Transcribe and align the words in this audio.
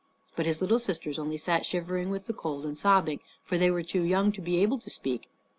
But 0.35 0.47
his 0.47 0.61
little 0.61 0.79
sisters 0.79 1.19
only 1.19 1.37
sat 1.37 1.63
shivering 1.63 2.09
with 2.09 2.25
the 2.25 2.33
cold, 2.33 2.65
and 2.65 2.75
sobbing, 2.75 3.19
for 3.43 3.59
they 3.59 3.69
were 3.69 3.83
too 3.83 4.01
young 4.01 4.31
to 4.31 4.41
be 4.41 4.57
able 4.57 4.79
to 4.79 4.89
speak. 4.89 5.29